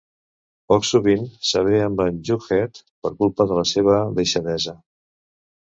Poc 0.71 0.87
sovint 0.91 1.27
s'avé 1.49 1.83
amb 1.89 2.01
en 2.07 2.17
Jughead, 2.31 2.81
per 3.07 3.13
culpa 3.21 3.49
de 3.55 3.61
la 3.61 3.69
seva 3.75 4.01
deixadesa. 4.19 4.77